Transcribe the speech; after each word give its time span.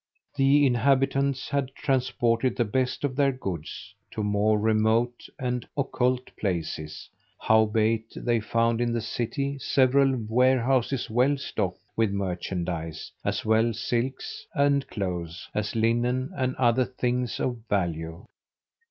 The 0.35 0.65
inhabitants 0.65 1.49
had 1.49 1.75
transported 1.75 2.55
the 2.55 2.65
best 2.65 3.03
of 3.03 3.15
their 3.15 3.31
goods 3.31 3.93
to 4.09 4.23
more 4.23 4.57
remote 4.57 5.29
and 5.37 5.63
occult 5.77 6.35
places; 6.37 7.07
howbeit, 7.37 8.13
they 8.15 8.39
found 8.39 8.81
in 8.81 8.93
the 8.93 8.99
city 9.01 9.59
several 9.59 10.15
warehouses 10.27 11.07
well 11.11 11.37
stocked 11.37 11.81
with 11.95 12.09
merchandise, 12.09 13.11
as 13.23 13.45
well 13.45 13.73
silks 13.75 14.47
and 14.55 14.87
cloths, 14.87 15.47
as 15.53 15.75
linen 15.75 16.31
and 16.35 16.55
other 16.55 16.85
things 16.85 17.39
of 17.39 17.59
value. 17.69 18.25